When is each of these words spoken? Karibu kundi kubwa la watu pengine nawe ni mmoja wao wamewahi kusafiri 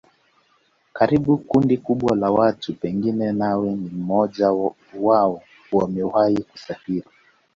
Karibu 0.97 1.37
kundi 1.37 1.77
kubwa 1.77 2.15
la 2.17 2.31
watu 2.31 2.73
pengine 2.73 3.31
nawe 3.31 3.69
ni 3.71 3.89
mmoja 3.89 4.53
wao 4.99 5.41
wamewahi 5.71 6.37
kusafiri 6.43 7.07